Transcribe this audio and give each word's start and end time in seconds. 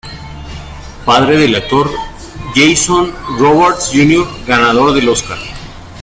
Padre 1.05 1.37
del 1.37 1.53
actor, 1.53 1.91
Jason 2.55 3.13
Robards, 3.37 3.91
Jr., 3.93 4.25
ganador 4.47 4.93
del 4.95 5.07
Oscar. 5.09 5.37